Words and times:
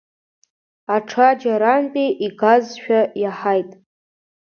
Аҽаџьарантәи 0.95 2.07
игазшәа 2.25 2.99
иаҳаит. 3.23 3.69